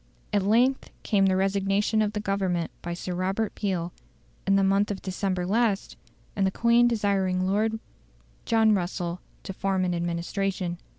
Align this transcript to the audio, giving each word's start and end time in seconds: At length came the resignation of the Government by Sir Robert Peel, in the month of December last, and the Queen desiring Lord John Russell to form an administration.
At 0.33 0.41
length 0.41 0.89
came 1.03 1.27
the 1.27 1.35
resignation 1.35 2.01
of 2.01 2.13
the 2.13 2.19
Government 2.19 2.71
by 2.81 2.95
Sir 2.95 3.13
Robert 3.13 3.53
Peel, 3.53 3.93
in 4.47 4.55
the 4.55 4.63
month 4.63 4.89
of 4.89 5.03
December 5.03 5.45
last, 5.45 5.95
and 6.35 6.47
the 6.47 6.49
Queen 6.49 6.87
desiring 6.87 7.45
Lord 7.45 7.77
John 8.43 8.73
Russell 8.73 9.21
to 9.43 9.53
form 9.53 9.85
an 9.85 9.93
administration. 9.93 10.79